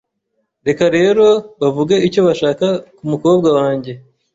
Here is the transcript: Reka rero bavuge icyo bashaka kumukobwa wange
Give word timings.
Reka 0.67 0.85
rero 0.97 1.25
bavuge 1.61 1.95
icyo 2.07 2.21
bashaka 2.27 2.67
kumukobwa 2.97 3.47
wange 3.57 3.91